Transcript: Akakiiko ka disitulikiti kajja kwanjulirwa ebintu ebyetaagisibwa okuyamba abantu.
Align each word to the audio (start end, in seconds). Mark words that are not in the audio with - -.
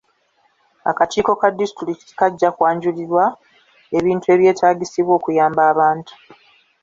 Akakiiko 0.89 1.31
ka 1.41 1.47
disitulikiti 1.59 2.13
kajja 2.19 2.49
kwanjulirwa 2.55 3.25
ebintu 3.97 4.25
ebyetaagisibwa 4.35 5.13
okuyamba 5.19 5.61
abantu. 5.71 6.13